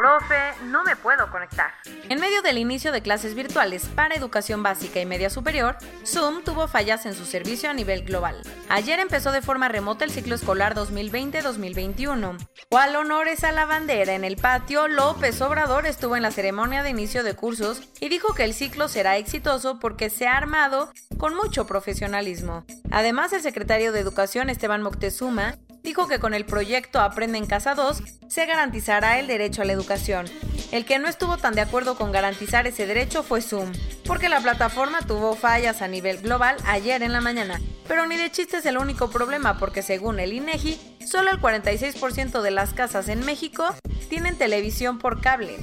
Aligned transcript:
Profe, 0.00 0.54
no 0.64 0.82
me 0.82 0.96
puedo 0.96 1.30
conectar. 1.30 1.72
En 2.08 2.20
medio 2.20 2.40
del 2.40 2.56
inicio 2.56 2.90
de 2.90 3.02
clases 3.02 3.34
virtuales 3.34 3.84
para 3.84 4.14
educación 4.14 4.62
básica 4.62 4.98
y 4.98 5.04
media 5.04 5.28
superior, 5.28 5.76
Zoom 6.06 6.42
tuvo 6.42 6.68
fallas 6.68 7.04
en 7.04 7.12
su 7.12 7.26
servicio 7.26 7.68
a 7.68 7.74
nivel 7.74 8.04
global. 8.04 8.40
Ayer 8.70 8.98
empezó 8.98 9.30
de 9.30 9.42
forma 9.42 9.68
remota 9.68 10.06
el 10.06 10.10
ciclo 10.10 10.36
escolar 10.36 10.74
2020-2021. 10.74 12.38
Cual 12.70 12.96
honores 12.96 13.44
a 13.44 13.52
la 13.52 13.66
bandera 13.66 14.14
en 14.14 14.24
el 14.24 14.38
patio, 14.38 14.88
López 14.88 15.38
Obrador 15.42 15.84
estuvo 15.84 16.16
en 16.16 16.22
la 16.22 16.30
ceremonia 16.30 16.82
de 16.82 16.88
inicio 16.88 17.22
de 17.22 17.34
cursos 17.34 17.82
y 18.00 18.08
dijo 18.08 18.32
que 18.32 18.44
el 18.44 18.54
ciclo 18.54 18.88
será 18.88 19.18
exitoso 19.18 19.80
porque 19.80 20.08
se 20.08 20.26
ha 20.26 20.38
armado 20.38 20.90
con 21.18 21.34
mucho 21.34 21.66
profesionalismo. 21.66 22.64
Además, 22.90 23.34
el 23.34 23.42
secretario 23.42 23.92
de 23.92 24.00
Educación 24.00 24.48
Esteban 24.48 24.80
Moctezuma 24.80 25.58
dijo 25.82 26.08
que 26.08 26.18
con 26.18 26.34
el 26.34 26.44
proyecto 26.44 27.00
Aprende 27.00 27.38
en 27.38 27.46
Casa 27.46 27.74
2 27.74 28.02
se 28.28 28.46
garantizará 28.46 29.18
el 29.18 29.26
derecho 29.26 29.62
a 29.62 29.64
la 29.64 29.72
educación. 29.72 30.26
El 30.72 30.84
que 30.84 30.98
no 30.98 31.08
estuvo 31.08 31.36
tan 31.36 31.54
de 31.54 31.62
acuerdo 31.62 31.96
con 31.96 32.12
garantizar 32.12 32.66
ese 32.66 32.86
derecho 32.86 33.22
fue 33.22 33.42
Zoom, 33.42 33.72
porque 34.06 34.28
la 34.28 34.40
plataforma 34.40 35.00
tuvo 35.02 35.34
fallas 35.34 35.82
a 35.82 35.88
nivel 35.88 36.18
global 36.18 36.56
ayer 36.66 37.02
en 37.02 37.12
la 37.12 37.20
mañana. 37.20 37.60
Pero 37.88 38.06
ni 38.06 38.16
de 38.16 38.30
chiste 38.30 38.58
es 38.58 38.66
el 38.66 38.78
único 38.78 39.10
problema 39.10 39.58
porque 39.58 39.82
según 39.82 40.20
el 40.20 40.32
INEGI, 40.32 40.78
solo 41.04 41.32
el 41.32 41.40
46% 41.40 42.40
de 42.40 42.50
las 42.52 42.72
casas 42.72 43.08
en 43.08 43.24
México 43.24 43.74
tienen 44.08 44.38
televisión 44.38 44.98
por 44.98 45.20
cable, 45.20 45.56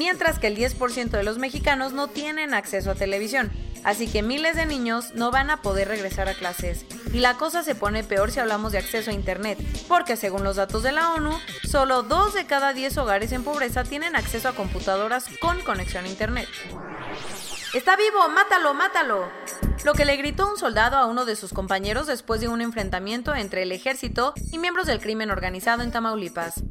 mientras 0.00 0.38
que 0.38 0.46
el 0.46 0.56
10% 0.56 1.10
de 1.10 1.22
los 1.22 1.36
mexicanos 1.36 1.92
no 1.92 2.08
tienen 2.08 2.54
acceso 2.54 2.90
a 2.90 2.94
televisión. 2.94 3.52
Así 3.84 4.08
que 4.08 4.22
miles 4.22 4.56
de 4.56 4.64
niños 4.64 5.12
no 5.14 5.30
van 5.30 5.50
a 5.50 5.60
poder 5.60 5.88
regresar 5.88 6.26
a 6.26 6.32
clases. 6.32 6.86
Y 7.12 7.18
la 7.18 7.34
cosa 7.34 7.62
se 7.62 7.74
pone 7.74 8.02
peor 8.02 8.30
si 8.30 8.40
hablamos 8.40 8.72
de 8.72 8.78
acceso 8.78 9.10
a 9.10 9.14
Internet, 9.14 9.58
porque 9.88 10.16
según 10.16 10.42
los 10.42 10.56
datos 10.56 10.82
de 10.82 10.92
la 10.92 11.12
ONU, 11.12 11.38
solo 11.68 12.02
2 12.02 12.32
de 12.32 12.46
cada 12.46 12.72
10 12.72 12.96
hogares 12.96 13.32
en 13.32 13.44
pobreza 13.44 13.84
tienen 13.84 14.16
acceso 14.16 14.48
a 14.48 14.54
computadoras 14.54 15.26
con 15.38 15.60
conexión 15.60 16.06
a 16.06 16.08
Internet. 16.08 16.48
¡Está 17.74 17.94
vivo! 17.96 18.26
¡Mátalo! 18.30 18.72
¡Mátalo! 18.72 19.39
Lo 19.82 19.94
que 19.94 20.04
le 20.04 20.16
gritó 20.16 20.46
un 20.46 20.58
soldado 20.58 20.98
a 20.98 21.06
uno 21.06 21.24
de 21.24 21.36
sus 21.36 21.54
compañeros 21.54 22.06
después 22.06 22.42
de 22.42 22.48
un 22.48 22.60
enfrentamiento 22.60 23.34
entre 23.34 23.62
el 23.62 23.72
ejército 23.72 24.34
y 24.52 24.58
miembros 24.58 24.86
del 24.86 25.00
crimen 25.00 25.30
organizado 25.30 25.82
en 25.82 25.90
Tamaulipas. 25.90 26.62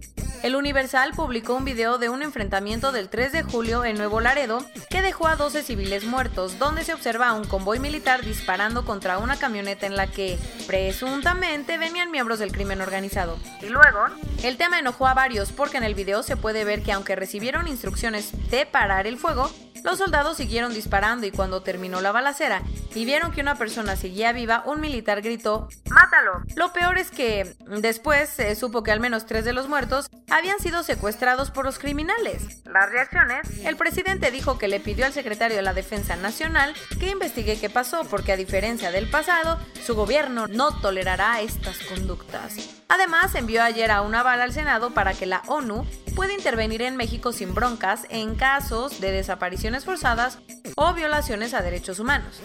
El 0.44 0.56
Universal 0.56 1.12
publicó 1.16 1.56
un 1.56 1.66
video 1.66 1.98
de 1.98 2.08
un 2.08 2.22
enfrentamiento 2.22 2.92
del 2.92 3.10
3 3.10 3.32
de 3.32 3.44
julio 3.44 3.84
en 3.84 3.98
Nuevo 3.98 4.22
Laredo 4.22 4.64
que 4.90 5.02
dejó 5.02 5.28
a 5.28 5.36
12 5.36 5.64
civiles 5.64 6.06
muertos, 6.06 6.60
donde 6.60 6.86
se 6.86 6.94
observa 6.94 7.30
a 7.30 7.34
un 7.34 7.46
convoy 7.46 7.80
militar 7.80 8.24
disparando 8.24 8.86
contra 8.86 9.18
una 9.18 9.38
camioneta 9.38 9.86
en 9.86 9.98
la 9.98 10.08
que, 10.08 10.38
presuntamente, 10.66 11.78
venían 11.78 12.12
miembros 12.12 12.40
del 12.40 12.53
crimen 12.53 12.80
organizado. 12.80 13.38
Y 13.62 13.69
luego, 13.69 14.06
el 14.44 14.56
tema 14.56 14.80
enojó 14.80 15.08
a 15.08 15.14
varios 15.14 15.52
porque 15.52 15.78
en 15.78 15.84
el 15.84 15.96
video 15.96 16.24
se 16.24 16.38
puede 16.38 16.64
ver 16.64 16.84
que 16.84 16.94
aunque 16.94 17.18
recibieron 17.18 17.68
instrucciones 17.68 18.31
de 18.50 18.66
parar 18.66 19.08
el 19.08 19.18
fuego, 19.18 19.50
los 19.89 19.97
soldados 19.97 20.38
siguieron 20.38 20.72
disparando 20.72 21.25
y 21.25 21.31
cuando 21.31 21.63
terminó 21.63 22.00
la 22.00 22.11
balacera 22.11 22.61
y 22.94 23.05
vieron 23.05 23.31
que 23.31 23.41
una 23.41 23.55
persona 23.55 23.95
seguía 23.95 24.31
viva, 24.33 24.61
un 24.67 24.81
militar 24.81 25.23
gritó 25.23 25.67
¡Mátalo! 25.89 26.44
Lo 26.55 26.72
peor 26.73 27.00
es 27.00 27.09
que 27.09 27.55
después 27.81 28.29
se 28.29 28.55
supo 28.55 28.83
que 28.83 28.91
al 28.91 29.00
menos 29.00 29.25
tres 29.25 29.45
de 29.45 29.53
los 29.53 29.67
muertos 29.67 30.07
habían 30.29 30.59
sido 30.59 30.83
secuestrados 30.83 31.50
por 31.50 31.66
los 31.66 31.79
criminales. 31.79 32.63
Las 32.66 32.91
reacciones, 32.91 33.47
el 33.66 33.77
presidente 33.77 34.29
dijo 34.29 34.59
que 34.59 34.67
le 34.67 34.79
pidió 34.79 35.07
al 35.07 35.13
secretario 35.13 35.57
de 35.57 35.63
la 35.63 35.73
Defensa 35.73 36.16
Nacional 36.16 36.75
que 37.00 37.09
investigue 37.09 37.59
qué 37.59 37.71
pasó 37.71 38.03
porque 38.03 38.31
a 38.31 38.38
diferencia 38.38 38.91
del 38.91 39.09
pasado, 39.09 39.59
su 39.83 39.95
gobierno 39.95 40.45
no 40.47 40.79
tolerará 40.81 41.41
estas 41.41 41.79
conductas. 41.79 42.57
Además, 42.89 43.33
envió 43.33 43.63
ayer 43.63 43.89
a 43.89 44.01
una 44.01 44.21
bala 44.21 44.44
al 44.44 44.53
Senado 44.53 44.91
para 44.91 45.16
que 45.16 45.25
la 45.25 45.41
ONU 45.47 45.88
pueda 46.19 46.34
intervenir 46.34 46.81
en 46.81 46.97
México 46.97 47.31
sin 47.31 47.56
broncas 47.56 48.06
en 48.09 48.35
casos 48.35 49.00
de 49.00 49.09
desapariciones 49.09 49.85
forzadas 49.85 50.38
o 50.75 50.91
violaciones 50.91 51.53
a 51.53 51.62
derechos 51.62 51.97
humanos. 51.97 52.41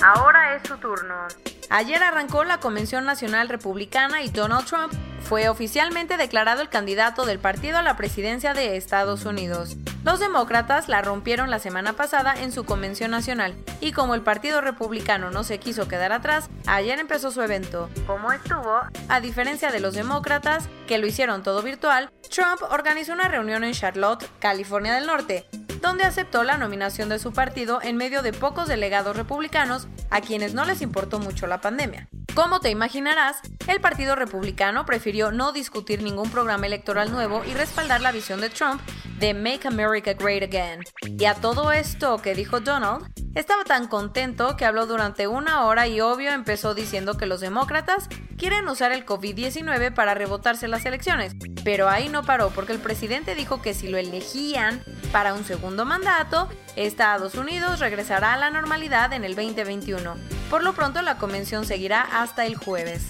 Ahora 0.00 0.54
es 0.54 0.62
su 0.68 0.76
turno. 0.76 1.26
Ayer 1.70 2.00
arrancó 2.00 2.44
la 2.44 2.60
Convención 2.60 3.04
Nacional 3.04 3.48
Republicana 3.48 4.22
y 4.22 4.28
Donald 4.28 4.64
Trump 4.66 4.92
fue 5.22 5.48
oficialmente 5.48 6.16
declarado 6.16 6.62
el 6.62 6.68
candidato 6.68 7.26
del 7.26 7.40
partido 7.40 7.78
a 7.78 7.82
la 7.82 7.96
presidencia 7.96 8.54
de 8.54 8.76
Estados 8.76 9.24
Unidos. 9.24 9.76
Los 10.04 10.20
demócratas 10.20 10.88
la 10.88 11.02
rompieron 11.02 11.50
la 11.50 11.58
semana 11.58 11.94
pasada 11.94 12.34
en 12.34 12.52
su 12.52 12.64
convención 12.64 13.10
nacional 13.10 13.54
y 13.80 13.92
como 13.92 14.14
el 14.14 14.22
Partido 14.22 14.60
Republicano 14.60 15.30
no 15.30 15.42
se 15.42 15.58
quiso 15.58 15.88
quedar 15.88 16.12
atrás, 16.12 16.48
ayer 16.66 16.98
empezó 16.98 17.30
su 17.30 17.42
evento. 17.42 17.90
Como 18.06 18.32
estuvo, 18.32 18.80
a 19.08 19.20
diferencia 19.20 19.70
de 19.70 19.80
los 19.80 19.94
demócratas, 19.94 20.68
que 20.86 20.98
lo 20.98 21.06
hicieron 21.06 21.42
todo 21.42 21.62
virtual, 21.62 22.10
Trump 22.30 22.62
organizó 22.70 23.12
una 23.12 23.28
reunión 23.28 23.64
en 23.64 23.74
Charlotte, 23.74 24.30
California 24.38 24.94
del 24.94 25.06
Norte, 25.06 25.46
donde 25.82 26.04
aceptó 26.04 26.44
la 26.44 26.58
nominación 26.58 27.08
de 27.08 27.18
su 27.18 27.32
partido 27.32 27.80
en 27.82 27.96
medio 27.96 28.22
de 28.22 28.32
pocos 28.32 28.68
delegados 28.68 29.16
republicanos 29.16 29.88
a 30.10 30.20
quienes 30.20 30.54
no 30.54 30.64
les 30.64 30.80
importó 30.80 31.18
mucho 31.18 31.46
la 31.46 31.60
pandemia. 31.60 32.08
Como 32.34 32.60
te 32.60 32.70
imaginarás, 32.70 33.38
el 33.66 33.80
Partido 33.80 34.14
Republicano 34.14 34.86
prefirió 34.86 35.32
no 35.32 35.50
discutir 35.52 36.02
ningún 36.02 36.30
programa 36.30 36.66
electoral 36.66 37.10
nuevo 37.10 37.42
y 37.44 37.52
respaldar 37.54 38.00
la 38.00 38.12
visión 38.12 38.40
de 38.40 38.48
Trump 38.48 38.80
de 39.18 39.34
Make 39.34 39.66
America 39.66 40.14
Great 40.14 40.42
Again. 40.42 40.84
Y 41.18 41.24
a 41.24 41.34
todo 41.34 41.72
esto 41.72 42.18
que 42.22 42.34
dijo 42.34 42.60
Donald, 42.60 43.06
estaba 43.34 43.64
tan 43.64 43.88
contento 43.88 44.56
que 44.56 44.64
habló 44.64 44.86
durante 44.86 45.26
una 45.26 45.64
hora 45.64 45.86
y 45.86 46.00
obvio 46.00 46.30
empezó 46.30 46.74
diciendo 46.74 47.16
que 47.16 47.26
los 47.26 47.40
demócratas 47.40 48.08
quieren 48.36 48.68
usar 48.68 48.92
el 48.92 49.04
COVID-19 49.04 49.92
para 49.92 50.14
rebotarse 50.14 50.68
las 50.68 50.84
elecciones. 50.86 51.34
Pero 51.64 51.88
ahí 51.88 52.08
no 52.08 52.22
paró 52.22 52.50
porque 52.50 52.72
el 52.72 52.78
presidente 52.78 53.34
dijo 53.34 53.60
que 53.60 53.74
si 53.74 53.88
lo 53.88 53.98
elegían 53.98 54.82
para 55.12 55.34
un 55.34 55.44
segundo 55.44 55.84
mandato, 55.84 56.48
Estados 56.76 57.34
Unidos 57.34 57.80
regresará 57.80 58.34
a 58.34 58.38
la 58.38 58.50
normalidad 58.50 59.12
en 59.12 59.24
el 59.24 59.34
2021. 59.34 60.14
Por 60.50 60.62
lo 60.62 60.72
pronto 60.72 61.02
la 61.02 61.18
convención 61.18 61.64
seguirá 61.64 62.00
hasta 62.00 62.46
el 62.46 62.56
jueves. 62.56 63.02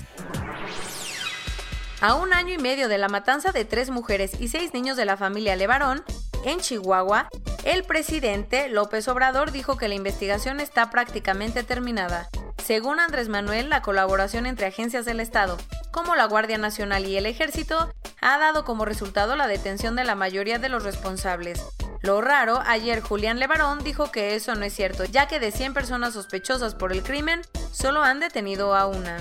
A 2.01 2.15
un 2.15 2.33
año 2.33 2.55
y 2.55 2.59
medio 2.59 2.89
de 2.89 2.97
la 2.97 3.09
matanza 3.09 3.51
de 3.51 3.65
tres 3.65 3.91
mujeres 3.91 4.33
y 4.39 4.49
seis 4.49 4.73
niños 4.73 4.97
de 4.97 5.05
la 5.05 5.17
familia 5.17 5.57
Levarón, 5.57 6.05
en 6.45 6.61
Chihuahua, 6.61 7.29
el 7.65 7.83
presidente 7.83 8.69
López 8.69 9.09
Obrador 9.09 9.51
dijo 9.51 9.77
que 9.77 9.89
la 9.89 9.97
investigación 9.97 10.61
está 10.61 10.91
prácticamente 10.91 11.65
terminada. 11.65 12.29
Según 12.65 13.01
Andrés 13.01 13.29
Manuel, 13.29 13.69
la 13.69 13.83
colaboración 13.83 14.47
entre 14.47 14.67
agencias 14.67 15.07
del 15.07 15.19
Estado, 15.19 15.59
como 15.91 16.15
la 16.15 16.27
Guardia 16.27 16.57
Nacional 16.57 17.05
y 17.05 17.17
el 17.17 17.27
Ejército, 17.27 17.93
ha 18.21 18.39
dado 18.39 18.65
como 18.65 18.85
resultado 18.85 19.35
la 19.35 19.49
detención 19.49 19.97
de 19.97 20.05
la 20.05 20.15
mayoría 20.15 20.61
de 20.61 20.69
los 20.69 20.85
responsables. 20.85 21.65
Lo 22.01 22.21
raro, 22.21 22.63
ayer 22.65 23.01
Julián 23.01 23.41
Levarón 23.41 23.83
dijo 23.83 24.13
que 24.13 24.37
eso 24.37 24.55
no 24.55 24.65
es 24.65 24.73
cierto, 24.73 25.05
ya 25.05 25.27
que 25.27 25.41
de 25.41 25.51
100 25.51 25.75
personas 25.75 26.15
sospechosas 26.15 26.77
por 26.77 26.93
el 26.93 27.03
crimen, 27.03 27.41
solo 27.73 28.05
han 28.05 28.21
detenido 28.21 28.77
a 28.77 28.87
una. 28.87 29.19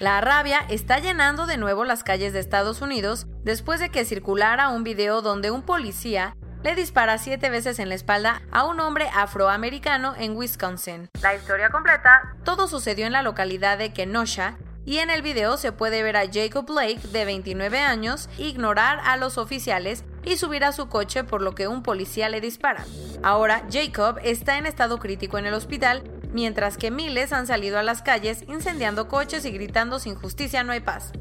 La 0.00 0.22
rabia 0.22 0.64
está 0.70 0.98
llenando 0.98 1.44
de 1.44 1.58
nuevo 1.58 1.84
las 1.84 2.02
calles 2.02 2.32
de 2.32 2.40
Estados 2.40 2.80
Unidos 2.80 3.26
después 3.44 3.80
de 3.80 3.90
que 3.90 4.06
circulara 4.06 4.70
un 4.70 4.82
video 4.82 5.20
donde 5.20 5.50
un 5.50 5.60
policía 5.60 6.38
le 6.62 6.74
dispara 6.74 7.18
siete 7.18 7.50
veces 7.50 7.78
en 7.78 7.90
la 7.90 7.96
espalda 7.96 8.40
a 8.50 8.64
un 8.64 8.80
hombre 8.80 9.10
afroamericano 9.14 10.14
en 10.16 10.34
Wisconsin. 10.34 11.10
La 11.20 11.34
historia 11.34 11.68
completa, 11.68 12.34
todo 12.44 12.66
sucedió 12.66 13.04
en 13.04 13.12
la 13.12 13.20
localidad 13.20 13.76
de 13.76 13.92
Kenosha 13.92 14.56
y 14.86 14.98
en 15.00 15.10
el 15.10 15.20
video 15.20 15.58
se 15.58 15.70
puede 15.70 16.02
ver 16.02 16.16
a 16.16 16.32
Jacob 16.32 16.64
Blake, 16.64 17.00
de 17.12 17.26
29 17.26 17.80
años, 17.80 18.30
ignorar 18.38 19.00
a 19.04 19.18
los 19.18 19.36
oficiales 19.36 20.04
y 20.24 20.38
subir 20.38 20.64
a 20.64 20.72
su 20.72 20.88
coche 20.88 21.24
por 21.24 21.42
lo 21.42 21.54
que 21.54 21.68
un 21.68 21.82
policía 21.82 22.30
le 22.30 22.40
dispara. 22.40 22.86
Ahora, 23.22 23.64
Jacob 23.70 24.18
está 24.22 24.56
en 24.56 24.64
estado 24.64 24.98
crítico 24.98 25.36
en 25.36 25.44
el 25.44 25.52
hospital 25.52 26.04
mientras 26.32 26.76
que 26.76 26.90
miles 26.90 27.32
han 27.32 27.46
salido 27.46 27.78
a 27.78 27.82
las 27.82 28.02
calles 28.02 28.44
incendiando 28.48 29.08
coches 29.08 29.44
y 29.44 29.50
gritando 29.50 29.98
sin 29.98 30.14
justicia 30.14 30.62
no 30.62 30.72
hay 30.72 30.80
paz. 30.80 31.12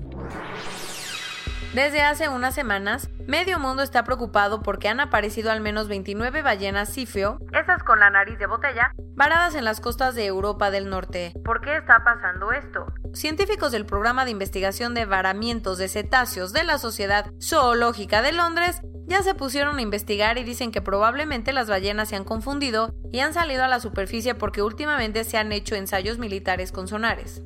Desde 1.73 2.01
hace 2.01 2.29
unas 2.29 2.55
semanas, 2.55 3.09
medio 3.27 3.59
mundo 3.59 3.83
está 3.83 4.03
preocupado 4.03 4.63
porque 4.63 4.89
han 4.89 4.99
aparecido 4.99 5.51
al 5.51 5.61
menos 5.61 5.87
29 5.87 6.41
ballenas 6.41 6.89
cifio, 6.89 7.37
esas 7.53 7.83
con 7.83 7.99
la 7.99 8.09
nariz 8.09 8.39
de 8.39 8.47
botella, 8.47 8.91
varadas 9.15 9.53
en 9.53 9.65
las 9.65 9.79
costas 9.79 10.15
de 10.15 10.25
Europa 10.25 10.71
del 10.71 10.89
Norte. 10.89 11.31
¿Por 11.45 11.61
qué 11.61 11.77
está 11.77 12.03
pasando 12.03 12.51
esto? 12.51 12.87
Científicos 13.13 13.71
del 13.71 13.85
programa 13.85 14.25
de 14.25 14.31
investigación 14.31 14.95
de 14.95 15.05
varamientos 15.05 15.77
de 15.77 15.89
cetáceos 15.89 16.53
de 16.53 16.63
la 16.63 16.79
Sociedad 16.79 17.29
Zoológica 17.39 18.23
de 18.23 18.31
Londres 18.31 18.81
ya 19.09 19.23
se 19.23 19.33
pusieron 19.33 19.79
a 19.79 19.81
investigar 19.81 20.37
y 20.37 20.43
dicen 20.43 20.71
que 20.71 20.83
probablemente 20.83 21.51
las 21.51 21.67
ballenas 21.67 22.09
se 22.09 22.15
han 22.15 22.23
confundido 22.23 22.93
y 23.11 23.19
han 23.19 23.33
salido 23.33 23.63
a 23.63 23.67
la 23.67 23.79
superficie 23.79 24.35
porque 24.35 24.61
últimamente 24.61 25.23
se 25.23 25.37
han 25.37 25.51
hecho 25.51 25.73
ensayos 25.75 26.19
militares 26.19 26.71
con 26.71 26.87
sonares. 26.87 27.41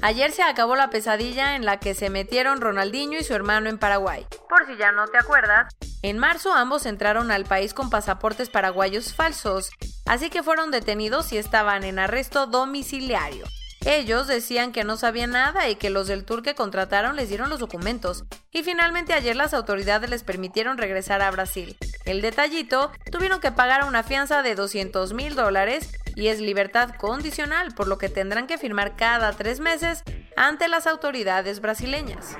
Ayer 0.00 0.30
se 0.30 0.42
acabó 0.42 0.76
la 0.76 0.90
pesadilla 0.90 1.56
en 1.56 1.64
la 1.64 1.78
que 1.78 1.94
se 1.94 2.10
metieron 2.10 2.60
Ronaldinho 2.60 3.18
y 3.18 3.24
su 3.24 3.34
hermano 3.34 3.68
en 3.68 3.78
Paraguay. 3.78 4.24
Por 4.48 4.66
si 4.66 4.76
ya 4.76 4.92
no 4.92 5.06
te 5.08 5.18
acuerdas, 5.18 5.74
en 6.02 6.18
marzo 6.18 6.52
ambos 6.52 6.86
entraron 6.86 7.32
al 7.32 7.44
país 7.44 7.74
con 7.74 7.90
pasaportes 7.90 8.50
paraguayos 8.50 9.14
falsos, 9.14 9.70
así 10.06 10.30
que 10.30 10.44
fueron 10.44 10.70
detenidos 10.70 11.32
y 11.32 11.38
estaban 11.38 11.82
en 11.82 11.98
arresto 11.98 12.46
domiciliario. 12.46 13.44
Ellos 13.84 14.28
decían 14.28 14.70
que 14.70 14.84
no 14.84 14.96
sabían 14.96 15.30
nada 15.30 15.68
y 15.68 15.74
que 15.74 15.90
los 15.90 16.06
del 16.06 16.24
tour 16.24 16.42
que 16.42 16.54
contrataron 16.54 17.16
les 17.16 17.28
dieron 17.28 17.50
los 17.50 17.58
documentos. 17.58 18.24
Y 18.52 18.62
finalmente 18.62 19.12
ayer 19.12 19.34
las 19.34 19.54
autoridades 19.54 20.08
les 20.08 20.22
permitieron 20.22 20.78
regresar 20.78 21.20
a 21.20 21.30
Brasil. 21.30 21.76
El 22.04 22.20
detallito, 22.20 22.92
tuvieron 23.10 23.40
que 23.40 23.50
pagar 23.50 23.84
una 23.84 24.02
fianza 24.02 24.42
de 24.42 24.54
200 24.54 25.14
mil 25.14 25.34
dólares 25.34 25.92
y 26.14 26.28
es 26.28 26.40
libertad 26.40 26.94
condicional, 26.96 27.74
por 27.74 27.88
lo 27.88 27.98
que 27.98 28.08
tendrán 28.08 28.46
que 28.46 28.58
firmar 28.58 28.96
cada 28.96 29.32
tres 29.32 29.60
meses 29.60 30.04
ante 30.36 30.68
las 30.68 30.86
autoridades 30.86 31.60
brasileñas. 31.60 32.36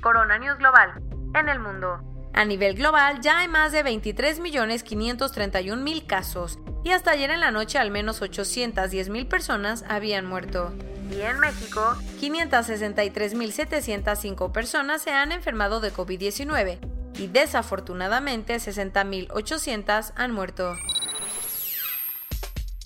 Corona 0.00 0.38
News 0.38 0.58
Global. 0.58 1.02
En 1.34 1.48
el 1.48 1.60
mundo. 1.60 2.00
A 2.32 2.44
nivel 2.44 2.74
global 2.74 3.20
ya 3.20 3.40
hay 3.40 3.48
más 3.48 3.72
de 3.72 3.84
23.531.000 3.84 6.06
casos 6.06 6.60
y 6.84 6.90
hasta 6.90 7.10
ayer 7.10 7.30
en 7.30 7.40
la 7.40 7.50
noche 7.50 7.78
al 7.78 7.90
menos 7.90 8.22
810.000 8.22 9.26
personas 9.28 9.84
habían 9.88 10.26
muerto. 10.26 10.72
Y 11.10 11.22
en 11.22 11.40
México, 11.40 11.96
563.705 12.20 14.52
personas 14.52 15.02
se 15.02 15.10
han 15.10 15.32
enfermado 15.32 15.80
de 15.80 15.92
COVID-19 15.92 16.78
y 17.18 17.26
desafortunadamente 17.26 18.54
60.800 18.56 20.12
han 20.14 20.30
muerto. 20.32 20.76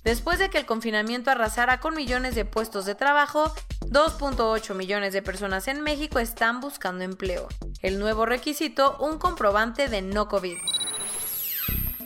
Después 0.05 0.39
de 0.39 0.51
que 0.51 0.59
el 0.59 0.67
confinamiento 0.67 1.31
arrasara 1.31 1.81
con 1.81 1.97
millones 1.97 2.35
de 2.35 2.45
puestos 2.45 2.85
de 2.85 2.95
trabajo, 2.95 3.53
2.8 3.87 4.75
millones 4.75 5.15
de 5.15 5.23
personas 5.23 5.67
en 5.67 5.81
México 5.81 6.19
están 6.19 6.61
buscando 6.61 7.05
empleo. 7.05 7.49
El 7.81 7.99
nuevo 7.99 8.27
requisito, 8.27 8.99
un 9.01 9.19
comprobante 9.19 9.89
de 9.89 10.03
no 10.03 10.29
COVID. 10.29 10.59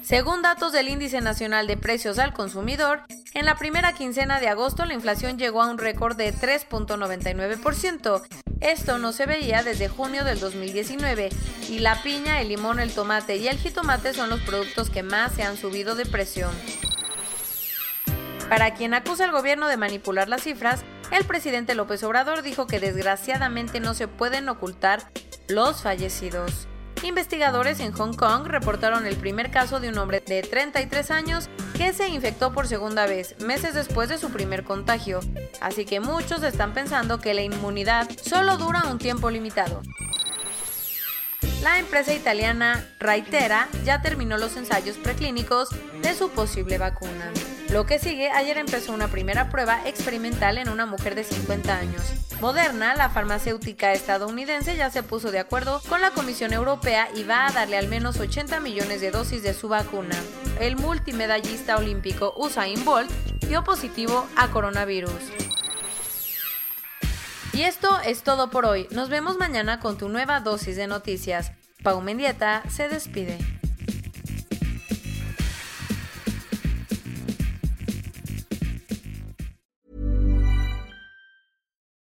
Según 0.03 0.43
datos 0.43 0.73
del 0.73 0.89
Índice 0.89 1.21
Nacional 1.21 1.67
de 1.67 1.77
Precios 1.77 2.19
al 2.19 2.33
Consumidor, 2.33 3.03
en 3.35 3.45
la 3.45 3.57
primera 3.57 3.93
quincena 3.93 4.41
de 4.41 4.49
agosto 4.49 4.87
la 4.87 4.95
inflación 4.95 5.37
llegó 5.37 5.61
a 5.61 5.69
un 5.69 5.77
récord 5.77 6.17
de 6.17 6.33
3.99%. 6.33 8.23
Esto 8.61 8.99
no 8.99 9.13
se 9.13 9.27
veía 9.27 9.63
desde 9.63 9.89
junio 9.89 10.25
del 10.25 10.41
2019 10.41 11.29
y 11.69 11.81
la 11.81 12.03
piña, 12.03 12.41
el 12.41 12.49
limón, 12.49 12.81
el 12.81 12.95
tomate 12.95 13.37
y 13.37 13.49
el 13.49 13.59
jitomate 13.59 14.15
son 14.15 14.31
los 14.31 14.41
productos 14.41 14.89
que 14.89 15.03
más 15.03 15.33
se 15.33 15.43
han 15.43 15.57
subido 15.57 15.95
de 15.95 16.07
precio. 16.07 16.49
Para 18.49 18.73
quien 18.73 18.95
acusa 18.95 19.25
al 19.25 19.33
gobierno 19.33 19.69
de 19.69 19.77
manipular 19.77 20.29
las 20.29 20.43
cifras, 20.43 20.85
el 21.11 21.25
presidente 21.25 21.75
López 21.75 22.03
Obrador 22.03 22.43
dijo 22.43 22.67
que 22.67 22.81
desgraciadamente 22.81 23.79
no 23.79 23.95
se 23.95 24.09
pueden 24.09 24.49
ocultar 24.49 25.11
los 25.49 25.83
fallecidos. 25.83 26.67
Investigadores 27.03 27.79
en 27.81 27.93
Hong 27.93 28.15
Kong 28.15 28.47
reportaron 28.47 29.07
el 29.07 29.17
primer 29.17 29.51
caso 29.51 29.81
de 29.81 29.89
un 29.89 29.99
hombre 29.99 30.21
de 30.27 30.43
33 30.43 31.11
años 31.11 31.49
que 31.77 31.93
se 31.93 32.09
infectó 32.09 32.53
por 32.53 32.67
segunda 32.67 33.07
vez, 33.07 33.39
meses 33.39 33.75
después 33.75 34.09
de 34.09 34.19
su 34.19 34.31
primer 34.31 34.65
contagio, 34.65 35.21
así 35.61 35.85
que 35.85 36.01
muchos 36.01 36.43
están 36.43 36.75
pensando 36.75 37.21
que 37.21 37.35
la 37.35 37.43
inmunidad 37.43 38.09
solo 38.21 38.57
dura 38.57 38.83
un 38.91 38.99
tiempo 38.99 39.31
limitado. 39.31 39.83
La 41.63 41.79
empresa 41.79 42.15
italiana 42.15 42.85
Raitera 42.99 43.69
ya 43.85 44.03
terminó 44.03 44.39
los 44.39 44.57
ensayos 44.57 44.97
preclínicos 44.97 45.69
de 46.03 46.15
su 46.15 46.31
posible 46.31 46.79
vacuna. 46.79 47.33
Lo 47.71 47.85
que 47.85 47.99
sigue, 47.99 48.31
ayer 48.31 48.57
empezó 48.57 48.95
una 48.95 49.09
primera 49.09 49.51
prueba 49.51 49.87
experimental 49.87 50.57
en 50.57 50.71
una 50.71 50.87
mujer 50.87 51.15
de 51.15 51.23
50 51.23 51.77
años. 51.77 52.03
Moderna, 52.41 52.95
la 52.95 53.11
farmacéutica 53.11 53.93
estadounidense, 53.93 54.75
ya 54.75 54.91
se 54.91 55.03
puso 55.03 55.31
de 55.31 55.39
acuerdo 55.39 55.83
con 55.87 56.01
la 56.01 56.13
Comisión 56.13 56.55
Europea 56.55 57.09
y 57.15 57.25
va 57.25 57.47
a 57.47 57.53
darle 57.53 57.77
al 57.77 57.89
menos 57.89 58.19
80 58.19 58.61
millones 58.61 59.03
de 59.03 59.11
dosis 59.11 59.43
de 59.43 59.53
su 59.53 59.69
vacuna. 59.69 60.17
El 60.61 60.77
multimedallista 60.77 61.77
olímpico 61.77 62.33
Usain 62.39 62.83
Bolt 62.87 63.11
dio 63.47 63.63
positivo 63.65 64.27
a 64.37 64.49
coronavirus. 64.49 65.21
Y 67.53 67.63
esto 67.63 68.01
es 68.01 68.23
todo 68.23 68.49
por 68.51 68.65
hoy. 68.65 68.87
Nos 68.93 69.11
vemos 69.11 69.37
mañana 69.37 69.79
con 69.79 69.99
tu 69.99 70.09
nueva 70.09 70.41
dosis 70.41 70.77
de 70.77 70.87
noticias. 70.87 71.53
Pau 71.83 72.01
Mendieta 72.01 72.63
se 72.71 72.89
despide. 72.89 73.58